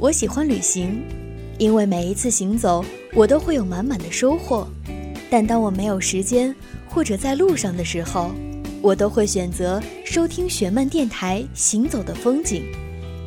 [0.00, 1.02] 我喜欢旅行，
[1.58, 4.66] 因为每一次行走，我都会有满满的收获。
[5.28, 6.54] 但当我没有时间
[6.88, 8.30] 或者在路上的时候，
[8.80, 12.62] 我都会选择收听雪漫电台《行走的风景》，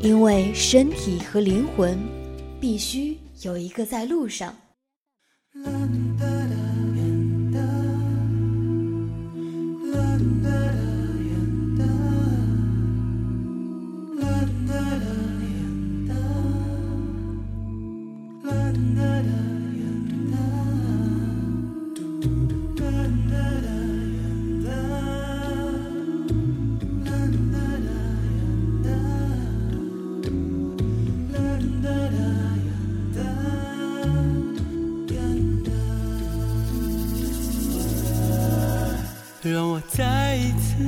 [0.03, 1.95] 因为身体和灵魂
[2.59, 4.55] 必须有一个在路上。
[39.53, 40.83] 让我再一次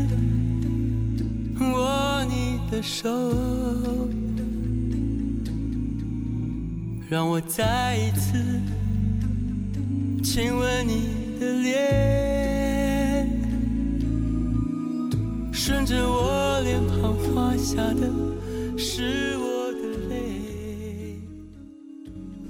[1.60, 3.10] 握你的手，
[7.08, 8.34] 让我再一次
[10.24, 13.30] 亲吻你的脸，
[15.54, 18.10] 顺着我脸庞滑下的
[18.76, 21.22] 是我的泪。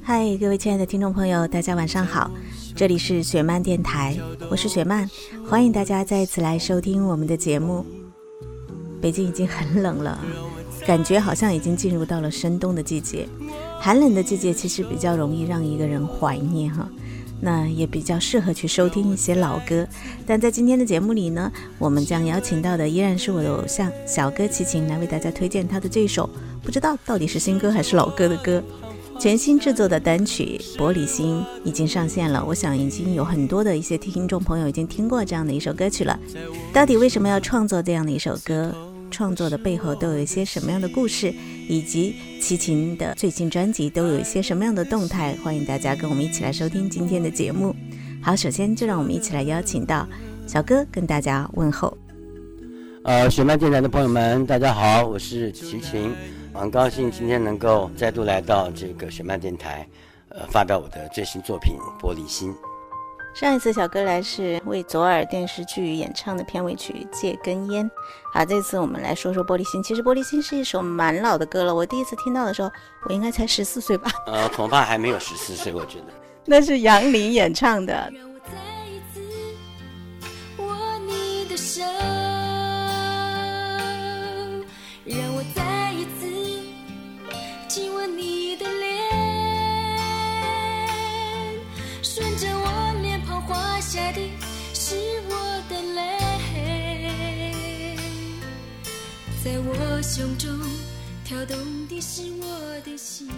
[0.02, 2.32] 嗨，各位亲爱的听众朋友，大家晚上好。
[2.74, 4.18] 这里是雪漫电台，
[4.50, 5.10] 我是雪漫，
[5.46, 7.86] 欢迎大家再次来收听我们的节目。
[9.02, 10.18] 北京已经很冷了，
[10.86, 13.28] 感觉好像已经进入到了深冬的季节。
[13.80, 16.88] 寒冷的季节其实比较容易让一个人怀念哈，
[17.42, 19.88] 那也比较适合去收听一些老歌。
[20.26, 26.30] 但在今天的节目里呢，我们将邀请到的依然是我的偶像小哥齐秦来为大家推荐他的这首
[26.64, 28.64] 不知道到底是新歌还是老歌的歌。
[29.18, 36.20] 全新制作的单曲《玻璃心》已经上线了，我想已经有很多的一些听众朋友已经听过这样的一首歌曲了。
[36.74, 38.76] 到底为什么要创作这样的一首歌？
[39.12, 41.34] 创作的背后都有一些什么样的故事？
[41.68, 45.36] 以及齐秦的最新专辑都有一些什么样的动态？
[45.44, 47.76] 欢迎大家跟我们一起来收听今天的节目。
[48.22, 50.08] 好，首先就让我们一起来邀请到
[50.46, 51.98] 小哥跟大家问候。
[53.04, 56.12] 呃，雪漫电台的朋友们，大家好，我是齐秦。
[56.54, 59.88] 很高兴今天能够再度来到这个雪漫电台，
[60.30, 62.52] 呃，发表我的最新作品《玻璃心》。
[63.36, 67.86] 上一次小哥来是为左耳电视剧演唱的片尾曲《借根烟》，
[68.34, 69.84] 好，这次我们来说说《玻璃心》。
[69.86, 72.72] 其实《玻璃心》是一首蛮老的歌了，我第一次听到的时候，
[73.10, 74.10] 我应该才十四岁吧？
[74.28, 76.06] 呃，恐怕还没有十四岁，我觉得。
[76.48, 78.10] 那是杨林演唱的。
[99.96, 100.50] 我胸中
[101.24, 101.58] 跳动
[101.88, 103.30] 的是我的心。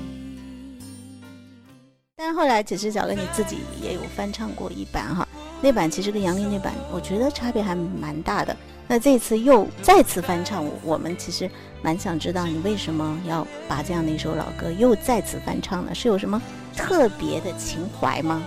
[2.15, 5.27] 但后来，其实小哥你自己也有翻唱过一版哈，
[5.61, 8.57] 那版其实跟杨丽那版，我觉得差别还蛮大的。
[8.87, 11.47] 那这次又再次翻唱，我们其实
[11.83, 15.93] 蛮想知道你为什么要把这样的一首老歌又再次翻唱呢？
[15.93, 16.41] 是有什么
[16.75, 18.41] 特别的情怀吗？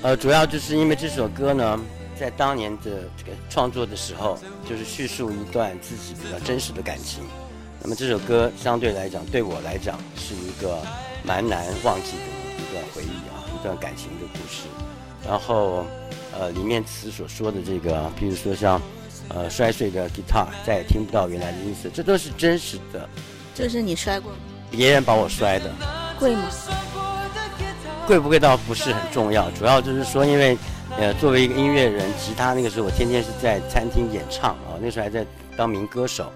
[0.00, 1.78] 呃，主要就是因为这首歌呢。
[2.18, 4.36] 在当年的这个创作的时候，
[4.68, 7.22] 就是叙述一段自己比较真实的感情。
[7.80, 10.78] 那么这首歌相对来讲，对我来讲是一个
[11.22, 12.24] 蛮难忘记的
[12.58, 14.64] 一段回忆啊，一段感情的故事。
[15.24, 15.86] 然后，
[16.36, 18.82] 呃，里面词所说的这个，比如说像，
[19.28, 23.08] 呃，摔碎的 guitar，再也听不到原来的音色，这都是真实的。
[23.54, 24.32] 这是你摔过？
[24.70, 25.72] 别人把我摔的。
[26.18, 26.42] 贵吗？
[28.08, 30.58] 贵不贵倒不是很重要，主要就是说，因为。
[31.00, 35.24] 呃，作为一个音乐人，吉他那个时候我天天是在餐厅演唱啊，那时候还在
[35.56, 36.32] 当名歌手。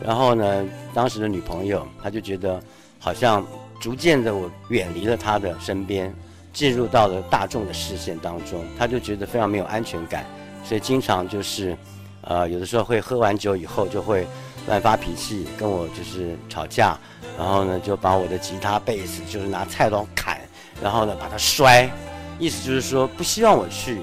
[0.00, 0.64] 然后呢，
[0.94, 2.62] 当时的女朋友她就觉得
[3.00, 3.44] 好像
[3.80, 6.14] 逐渐的我远离了她的身边，
[6.52, 10.24] 进入到了大众的视线当中，她就觉得非常没有安全感，
[10.62, 11.76] 所以经常就是，
[12.20, 14.24] 呃，有的时候会喝完酒以后就会
[14.68, 16.96] 乱发脾气，跟我就是吵架，
[17.36, 20.38] 然后呢就把我的吉他、贝斯就是拿菜刀砍，
[20.80, 21.90] 然后呢把它摔。
[22.38, 24.00] 意思就是说，不希望我去，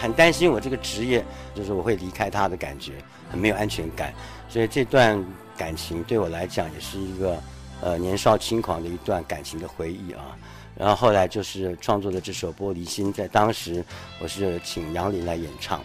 [0.00, 2.92] 很担心我这个职业，就是我会离开他的感觉，
[3.30, 4.12] 很没有安全感。
[4.48, 5.22] 所以这段
[5.56, 7.42] 感情对我来讲也是一个，
[7.80, 10.36] 呃，年少轻狂的一段感情的回忆啊。
[10.76, 13.84] 然后后来就是创作的这首《玻璃心》，在当时
[14.20, 15.80] 我是请杨林来演唱。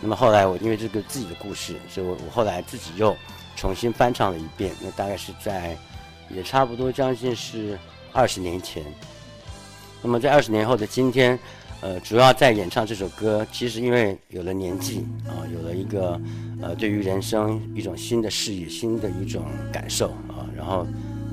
[0.00, 3.14] 那么后来我因为这个自己的故事，所以我我后来自己又
[3.54, 4.74] 重新翻唱了一遍。
[4.80, 5.76] 那大概是在，
[6.30, 7.78] 也差不多将近是
[8.12, 8.82] 二十年前。
[10.02, 11.38] 那么在二十年后的今天，
[11.80, 16.20] 呃，主要在演唱这首歌，其实因为有了年纪啊，有了一个
[16.62, 20.86] 呃，对于人生一种新的视野、新的一种感受啊，然后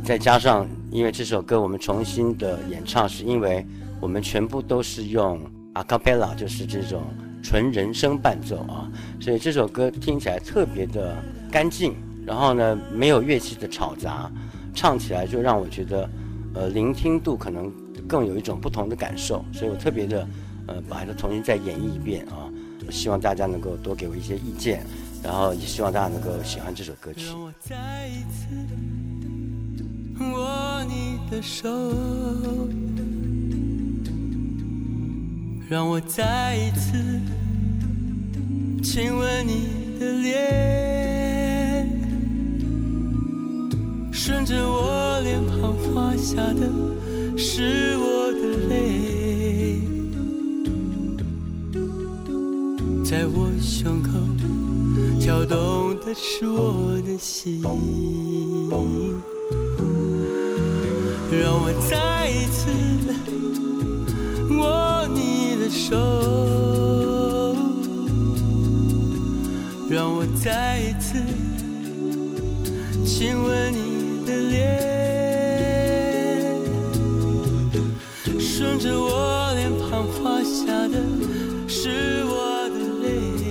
[0.04, 3.66] 再加上因为这首歌我们重新的演唱，是因为
[4.00, 5.40] 我们全部都是用
[5.74, 7.04] a cappella，就是这种
[7.42, 8.90] 纯人声伴奏啊，
[9.20, 11.16] 所以这首歌听起来特别的
[11.52, 14.30] 干净，然后呢没有乐器的吵杂，
[14.74, 16.10] 唱起来就让我觉得，
[16.58, 17.72] 呃，聆听度可能
[18.08, 20.28] 更有一种不同的感受，所以我特别的，
[20.66, 22.50] 呃，把它重新再演绎一遍啊，
[22.88, 24.84] 我希望大家能够多给我一些意见。
[25.24, 27.28] 然后也希望大家能够喜欢这首歌曲。
[27.28, 28.48] 让我再一次
[30.20, 31.68] 握你的手，
[35.70, 37.20] 让我再一次
[38.84, 41.17] 亲吻你的脸，
[44.12, 46.70] 顺着我脸庞滑下的
[47.38, 48.40] 是我的
[48.70, 49.80] 泪，
[53.04, 54.10] 在我胸口。
[55.20, 57.62] 跳动的是我的心，
[61.30, 62.70] 让我再一次
[64.56, 65.96] 握你的手，
[69.90, 71.22] 让我再一次
[73.06, 73.67] 亲吻
[78.98, 81.00] 我脸庞滑下的
[81.68, 83.08] 是我的泪
[83.38, 83.48] 滴。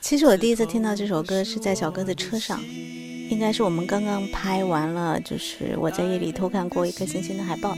[0.00, 2.62] 其实我第一次听到这首歌是在小哥的车上，
[3.28, 7.74] 应该是我们刚刚拍完了，就是我在夜里偷看过一颗星星的海报，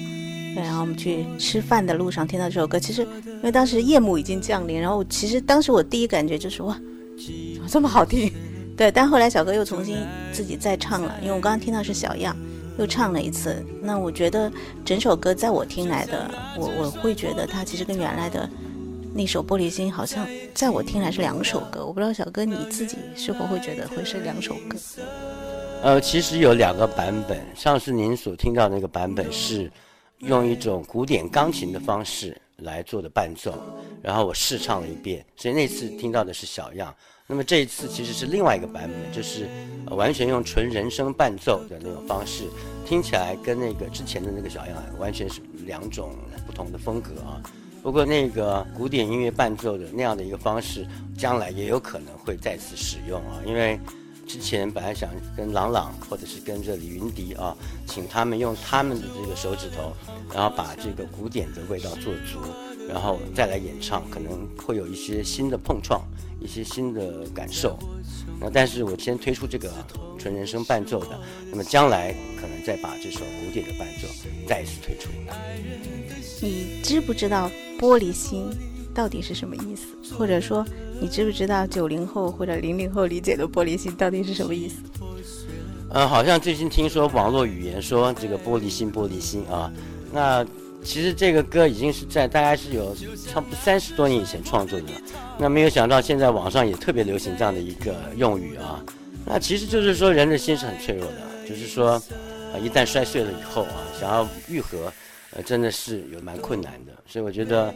[0.55, 2.79] 对，然后我们去吃饭的路上听到这首歌。
[2.79, 6.75] 其实因为当时夜幕已经降临，然后其实当时我第一感觉就是哇，
[7.55, 8.31] 怎么这么好听？
[8.79, 9.99] 对，但后来小哥又重新
[10.33, 12.35] 自己再唱了，因为我刚刚听到是小样，
[12.79, 13.61] 又唱了一次。
[13.83, 14.51] 那我觉得
[14.85, 18.49] 整首歌在我听来的，我我会觉得它其实跟原来的。
[19.15, 24.79] 那首《玻璃心》好像在我听来是两首歌，我不知道小哥你自己是否会觉得会是两首歌？
[25.83, 29.69] 呃，其实有两个版本，上次您所听到那个版本是
[30.19, 33.55] 用一种古典钢琴的方式来做的伴奏，
[34.03, 36.95] 然后我试唱了一遍，所以那次听到的是小样。
[37.31, 39.47] 那么这一次其实是另外一个版本，就是
[39.91, 42.45] 完全用纯人声伴奏的那种方式，
[42.87, 46.17] 听起来跟那个之前的那个小样完全是两种
[46.47, 47.43] 不同的风格啊。
[47.83, 50.87] 不过那个古典音乐伴奏的那样的一个方式，
[51.19, 53.79] 将来也有可能会再次使用啊，因为
[54.29, 59.95] 之前本来想跟朗朗或者是跟着李云迪啊，请他们用他们的这个手指头，
[60.35, 62.39] 然后把这个古典的味道做足，
[62.87, 66.03] 然后再来演唱，可能会有一些新的碰撞，
[66.43, 67.79] 一些新的感受。
[68.39, 69.73] 那但是我先推出这个
[70.19, 71.19] 纯人声伴奏的，
[71.51, 74.07] 那么将来可能再把这首古典的伴奏
[74.47, 75.09] 再一次推出。
[76.43, 77.51] 你知不知道？
[77.81, 78.51] 玻璃心
[78.99, 79.87] 到底是什么意思？
[80.17, 80.67] 或者说，
[81.01, 84.83] 你知不知道九零后或者零零后理解的玻璃心到底是什么意思？
[85.91, 89.73] 嗯，好像最近听说网络语言说这个玻璃心，玻璃心啊。
[90.13, 90.45] 那
[90.83, 92.93] 其实这个歌已经是在大概是有
[93.25, 95.01] 差不多三十多年以前创作的了。
[95.39, 98.85] 那没有想到现在网上也特别流行这样的一个用语啊。
[99.25, 101.93] 那其实就是说人的心是很脆弱的，就是说
[102.53, 104.93] 啊，一旦摔碎了以后啊，想要愈合。
[105.37, 107.73] 呃，真的是有蛮困难的，所以我觉得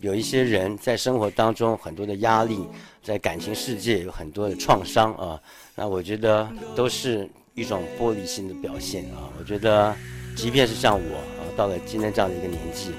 [0.00, 2.66] 有一些人在生活当中很多的压力，
[3.02, 5.40] 在感情世界有很多的创伤啊，
[5.74, 9.32] 那我觉得都是一种玻璃心的表现啊。
[9.38, 9.96] 我觉得，
[10.36, 12.90] 即便是像我啊，到了今天这样的一个年纪，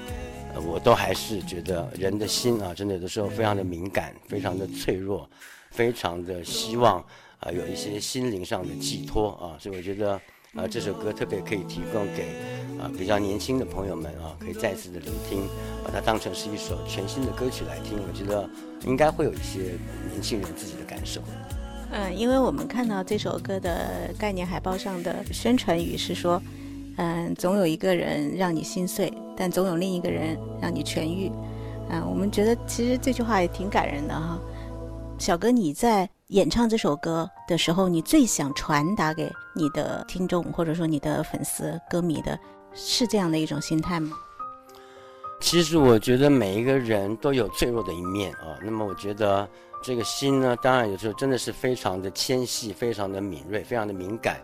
[0.54, 5.28] 呃，我都还是觉得人的心啊，真的有的时候非常的敏感，非常的脆弱，
[5.70, 6.98] 非常的希望
[7.38, 10.20] 啊有一些心灵上的寄托啊，所以我觉得。
[10.54, 12.26] 啊，这首歌特别可以提供给
[12.80, 15.46] 啊比较年轻的朋友们啊，可以再次的聆听，
[15.84, 17.98] 把它当成是一首全新的歌曲来听。
[17.98, 18.48] 我觉得
[18.86, 19.78] 应该会有一些
[20.10, 21.20] 年轻人自己的感受。
[21.90, 26.40] 嗯，因为我们看到这首歌的概念海报上的宣传语是说，
[26.96, 31.30] 嗯，总有一个人让你心碎，但总有另一个人让你痊愈。
[31.90, 34.38] 嗯，我们觉得其实这句话也挺感人的哈。
[35.18, 36.08] 小哥，你在。
[36.28, 42.38] 演唱这首歌的时候，你最想传达给你的听众，或者说你的粉丝、歌迷的，
[42.74, 44.16] 是这样的一种心态吗？
[45.40, 48.58] 其实我觉得每一个人都有脆弱的一面啊。
[48.62, 49.48] 那么我觉得
[49.82, 54.40] 这个心呢，当然有时候真的是非常的纤细、非常的敏锐、非常的敏感。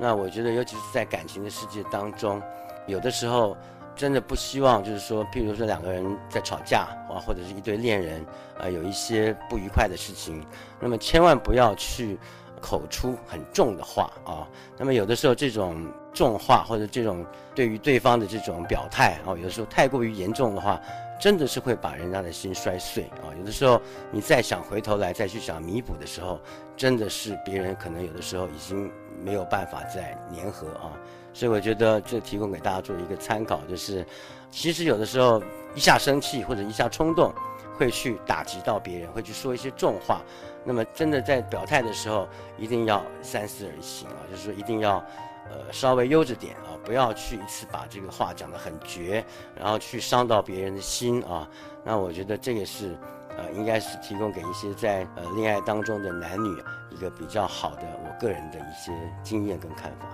[0.00, 2.42] 那我觉得，尤其是在感情的世界当中，
[2.86, 3.56] 有的时候。
[3.96, 8.24] 真的不希望，就是说，譬如说两个人在吵架啊，或者是一对恋人
[8.56, 10.40] 啊，有一些不愉快的事情，
[10.78, 12.16] 那么千万不要去
[12.58, 14.48] 口出很重的话啊。
[14.76, 17.24] 那么有的时候这种重话或者这种
[17.54, 20.80] 对于对方的这种表态啊，有的时候太过于严重的话，
[21.20, 23.34] 真的是会把人家的心摔碎啊！
[23.38, 26.40] 有的时候你再想回头来再去想弥补的时候，
[26.76, 28.90] 真的是别人可能有的时候已经
[29.22, 30.92] 没有办法再粘合啊。
[31.32, 34.04] 所以我觉得这提供给大家做一个参考，就是
[34.50, 35.42] 其实有的时候
[35.74, 37.32] 一下生气或者一下冲动，
[37.76, 40.22] 会去打击到别人，会去说一些重话。
[40.64, 45.04] 那么真的在表态的时候，一定要三思而行啊，就是说一定要。
[45.50, 49.24] 呃，稍微悠着点啊，不要去一次把这个话讲得很绝，
[49.56, 51.48] 然后去伤到别人的心啊。
[51.82, 52.94] 那我觉得这个是，
[53.34, 60.06] 呃，应该是提供给一些在呃恋爱当中的男女一个比较好的我个人的一些经验跟看法。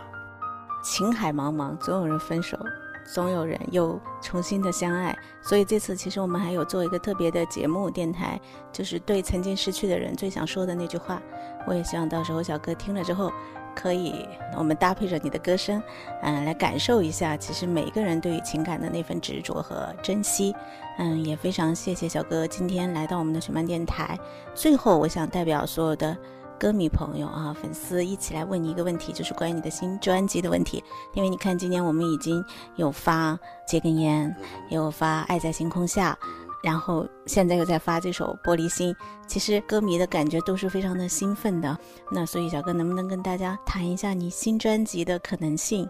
[0.84, 2.56] 情海茫茫，总有人分手，
[3.04, 5.16] 总有人又重新的相爱。
[5.42, 8.40] 所以这次其实我们还有做一个特别的节目电台，
[8.73, 11.23] 就是对曾经失去的人最想说的那句话。
[11.66, 13.32] 我也希望到时候小哥听了之后。
[13.76, 14.25] 可以，
[14.56, 15.82] 我们搭配着你的歌声，
[16.23, 20.54] 嗯，来感受一下，其实每一个人对于情感的那份执着和珍惜，
[20.99, 24.16] 嗯，也非常谢谢小哥今天来到我们的雪漫电台。
[24.54, 26.16] 最后，我想代表所有的
[26.58, 30.82] 歌迷朋友啊、粉丝一起来问你一个问题，就是关于你的新专辑的问题。
[31.14, 32.44] 因为你看，今年我们已经
[32.76, 33.32] 有发
[33.66, 34.34] 《戒根烟》，
[34.75, 36.16] 有发《爱在星空下》。
[36.62, 38.94] 然后现在又在发这首《玻璃心》，
[39.26, 41.76] 其实歌迷的感觉都是非常的兴奋的。
[42.11, 45.87] 那所以小哥能不能跟大家谈一下你新专辑的可能性？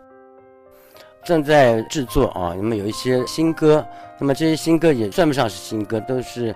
[1.25, 3.87] 正在制作啊，那么有一些新歌，
[4.18, 6.52] 那么这些新歌也算不上是新歌，都是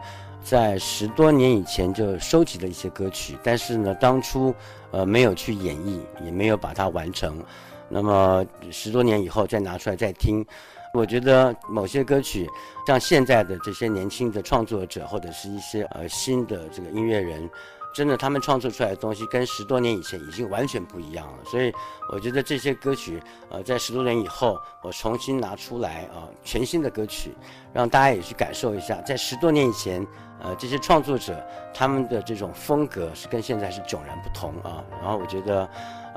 [0.49, 4.55] 在十多年以前就收集了一些歌曲，但是呢，当初
[4.93, 7.45] 呃没有去演绎，也没有把它完成，
[7.87, 10.43] 那么十多年以后再拿出来再听。
[10.95, 12.49] 我觉得某些歌曲，
[12.87, 17.49] 像现在的这些年轻的创作者，或者是一些呃新的这个音乐人，
[17.95, 21.45] 真的他们创作出来的东西跟十多年以前已经完全不一样了。
[21.45, 21.71] 所以
[22.11, 27.35] 我觉得这些歌曲，呃，在十多年以后，我重新拿出来啊，全新的歌曲，
[27.75, 30.05] 让大家也去感受一下，在十多年以前，
[30.40, 34.85] 呃，这些创作者他们的这种风格是跟现在是迥然不同啊。
[35.00, 35.68] 然后我觉得，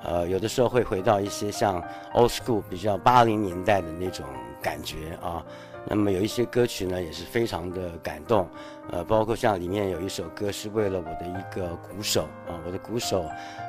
[0.03, 1.81] 呃，有的时候会回到一些像
[2.13, 4.25] old school 比较八零年代的那种。
[4.63, 5.43] 感觉啊，
[5.87, 8.47] 那么有一些歌曲呢，也是非常的感动，
[8.91, 13.25] 呃，包括像里面有一首歌是为了我的一个鼓手啊，我的鼓手，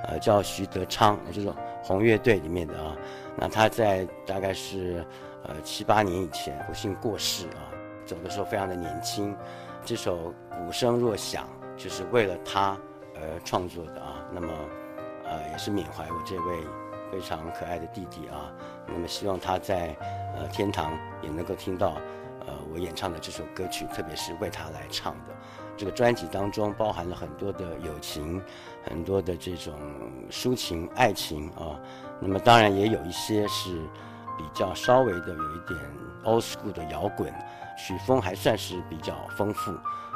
[0.07, 1.51] 呃，叫徐德昌，就是
[1.83, 2.95] 红乐队里面的啊，
[3.39, 5.03] 那他在大概是
[5.45, 7.73] 呃七八年以前不幸过世啊，
[8.05, 9.35] 走的时候非常的年轻，
[9.85, 12.79] 这首鼓声若响，就是为了他
[13.15, 14.49] 而创作的啊，那么
[15.25, 16.59] 呃也是缅怀我这位。
[17.11, 18.51] 非常可爱的弟弟啊，
[18.87, 19.95] 那么希望他在
[20.35, 21.99] 呃天堂也能够听到
[22.47, 25.35] 呃我演唱的这首歌曲，特别是为他来唱的。
[25.77, 28.43] 这个专辑当中包含了很多的友情，
[28.89, 29.75] 很多的这种
[30.31, 31.79] 抒情爱情啊。
[32.19, 33.79] 那么当然也有一些是
[34.37, 35.79] 比较稍微的有一点
[36.25, 37.33] old school 的摇滚，
[37.77, 39.73] 曲风还算是比较丰富。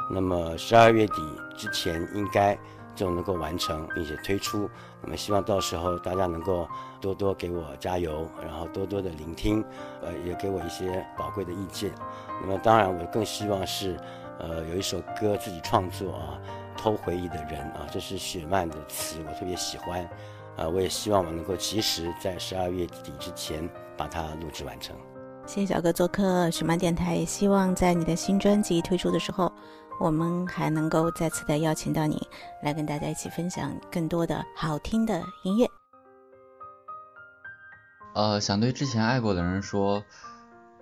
[0.09, 1.21] 那么十二月底
[1.55, 2.57] 之前应该。
[2.97, 4.67] 就能够完成并且推出，
[5.03, 6.67] 那么希望到时候大家能够
[6.99, 9.63] 多多给我加油，然后多多的聆听，
[10.01, 11.93] 呃，也给我一些宝贵的意见。
[12.41, 13.95] 那么当然，我更希望是，
[14.39, 16.41] 呃，有一首歌自己创作啊，
[16.75, 20.09] 偷回忆的人啊，这是雪漫的词，我特别喜欢，
[20.57, 24.95] 啊，我也希望我能够及时在十二月底之前把它录制完成。
[25.45, 29.51] 谢谢小哥做客雪曼电台，也希望在你的新专辑推出的时候。
[29.99, 32.21] 我们还能够再次的邀请到你
[32.61, 35.67] 来跟大家一起分享更多的好听的音乐。
[38.13, 40.03] 呃，想对之前爱过的人说，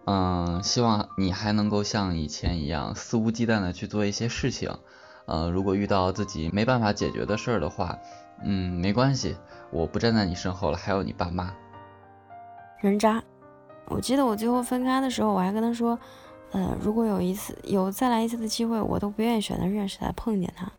[0.03, 4.77] 嗯，希望你还能够像以前一样肆无忌惮的去做一些事情。
[5.27, 7.97] 呃，如果遇到自己没办法解决的事儿的话，
[8.43, 9.35] 嗯，没关系，
[9.71, 11.53] 我不站在你身后了，还有你爸妈。
[12.81, 13.23] 人渣，
[13.87, 15.97] 我记得我最后分开的时候，我还跟他说。
[16.51, 20.71] 呃，如果有一次有再来一次的机会，我都不愿意选择认识他、碰见他。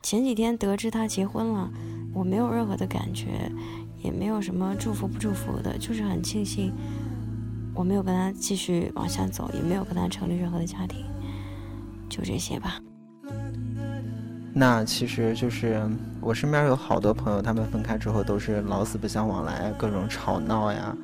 [0.00, 1.70] 前几天得知他结婚了，
[2.14, 3.52] 我没有任何的感觉，
[3.98, 6.72] 也没有什么祝福不祝福的，就是很庆幸
[7.74, 11.04] 我没有跟他继续往下走，也没有跟他成立任何的家庭，
[12.08, 12.80] 就这些吧。
[14.52, 15.80] 那其实就是
[16.20, 20.96] 我身边有好多朋友，他们分开之后都是老死不相往来，各种吵闹呀。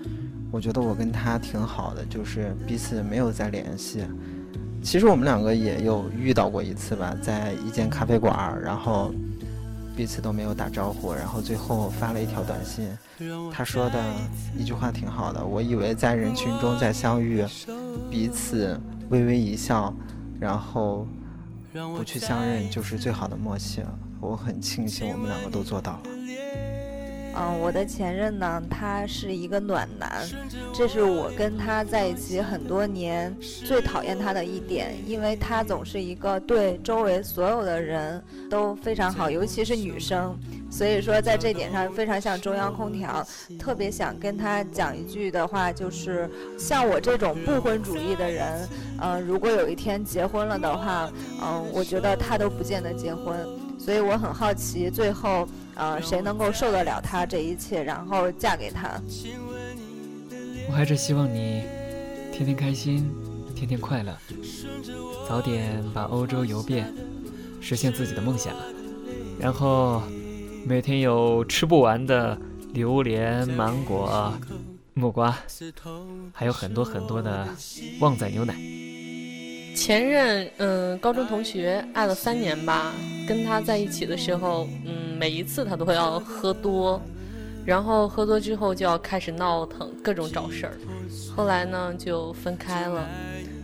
[0.50, 4.04] 我觉得我跟他挺好的，就是彼此没有再联系。
[4.82, 9.12] 其实我们两个也有遇到过一次吧，在一间咖啡馆，然后
[9.96, 12.86] 彼此都没有打招呼，然后最后发了一条短信。
[13.52, 13.98] 他说的
[14.56, 17.44] 一句话挺好的，我以为在人群中再相遇，
[18.10, 19.94] 彼此微微一笑，
[20.38, 21.06] 然后
[21.96, 23.98] 不去相认就是最好的默契了。
[24.20, 26.02] 我很庆幸我们两个都做到了。
[27.36, 30.24] 嗯，我的前任呢，他是一个暖男，
[30.72, 40.38] 这是我跟他在一起很多年最讨厌他的一点，因为他总是一个对周围所有的人都非常好，尤其是女生，
[40.70, 43.26] 所以说在这点上非常像中央空调。
[43.58, 48.68] 特别想跟他讲一句的话，就是像我这种不婚主义的人，
[49.00, 51.10] 嗯，如果有一天结婚了的话，
[51.42, 53.36] 嗯，我觉得他都不见得结婚，
[53.84, 55.46] 所以我很好奇最后。
[55.76, 58.92] 呃，谁能够受得了他这一切，然后嫁给他？
[60.68, 61.64] 我还是希望你
[62.32, 63.10] 天天开心，
[63.56, 64.16] 天天快乐，
[65.28, 66.94] 早点把欧洲游遍，
[67.60, 68.54] 实现自己的梦想，
[69.36, 70.00] 然后
[70.64, 72.38] 每天有吃不完的
[72.72, 74.32] 榴莲、芒果、
[74.92, 75.36] 木瓜，
[76.32, 77.48] 还有很多很多的
[77.98, 78.54] 旺仔牛奶。
[79.74, 82.92] 前任，嗯，高中同学，爱了三年吧。
[83.26, 87.00] 跟他在一起的时候，嗯，每一次他都要喝多，
[87.64, 90.74] 然后喝多之后就要开始闹腾，各种找事儿。
[91.34, 93.08] 后来呢，就分开了。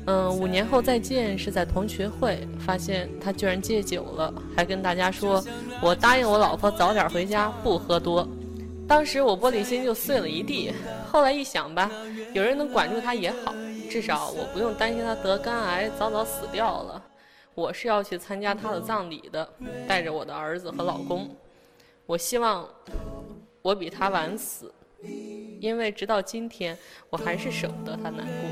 [0.06, 5.44] 嗯，五年后再见是在同学会，发现他居然戒酒了，还跟大家说
[5.82, 8.26] ：“我答应我老婆早点回家，不喝多。”
[8.88, 10.72] 当时我玻璃心就碎了一地。
[11.12, 11.90] 后来一想吧，
[12.32, 13.54] 有人能管住他也好。
[13.90, 17.02] 至少我不用担心他得肝癌早早死掉了。
[17.54, 19.49] 我是要去参加他的葬礼的，
[19.87, 21.28] 带着我的儿子和老公。
[22.07, 22.66] 我希望
[23.62, 24.73] 我比他晚死，
[25.61, 26.76] 因为直到今天
[27.11, 28.50] 我还是舍不得他难过。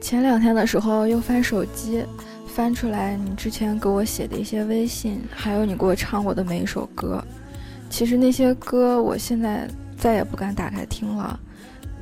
[0.00, 2.04] 前两天的时候又翻手机，
[2.46, 7.24] 翻出来你之前给我写的一些微信，还有你给我唱过的每一首歌。
[7.88, 9.66] 其实那些歌我现在
[9.96, 11.40] 再也不敢打开听了。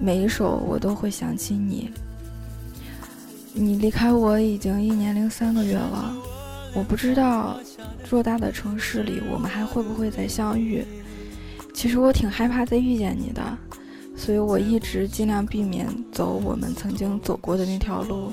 [0.00, 1.92] 每一首我都会想起你。
[3.54, 6.14] 你离开我已经一年零三个月了，
[6.75, 7.61] 我不知道
[8.09, 10.85] 偌大的城市里我们还会不会再相遇。
[11.75, 13.42] 其实我挺害怕再遇见你的，
[14.16, 18.32] 所以我一直尽量避免走我们曾经走过的那条路，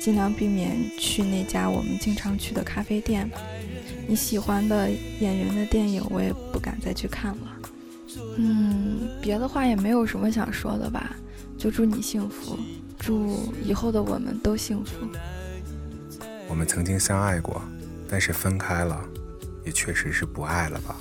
[0.00, 3.30] 尽量避免去那家我们经常去的咖啡店。
[4.08, 4.88] 你喜欢的
[5.20, 7.56] 演员的电影我也不敢再去看了。
[8.38, 11.16] 嗯，别的话也没有什么想说的吧，
[11.58, 12.56] 就祝你幸福，
[12.98, 14.92] 祝以后的我们都幸福。
[16.48, 17.60] 我们曾经相爱过，
[18.08, 19.04] 但是分开了，
[19.64, 20.96] 也确实是不爱了吧？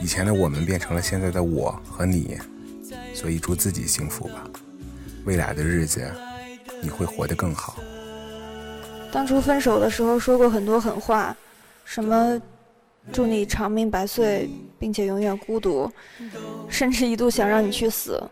[0.00, 2.38] 以前的我们变成了现在的我和你，
[3.14, 4.44] 所以祝自己幸福吧。
[5.24, 6.10] 未来的日子，
[6.82, 7.78] 你会活得更好。
[9.12, 11.36] 当初分手的时候说过很多狠话，
[11.84, 12.40] 什么？
[13.10, 15.90] 祝你长命百岁，并且永远孤独，
[16.68, 18.22] 甚至一度想让你去死。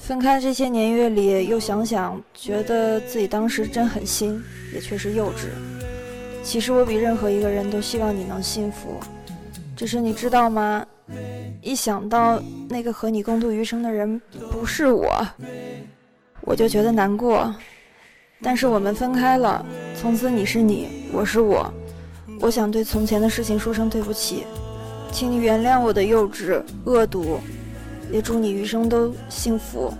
[0.00, 5.48] 分开这些年月里，又想想，觉得自己当时真狠心，也确实幼稚。
[6.42, 8.98] 其实我比任何一个人都希望你能幸福，
[9.76, 10.86] 只是你知道吗？
[11.60, 14.18] 一想到那个和你共度余生的人
[14.50, 15.26] 不是我，
[16.40, 17.54] 我就觉得难过。
[18.40, 21.70] 但是我们分开了，从此你是你，我是我。
[22.40, 24.44] 我想对从前的事情说声对不起，
[25.12, 27.40] 请你原谅我的幼稚、恶毒，
[28.10, 29.92] 也祝你余生都幸福。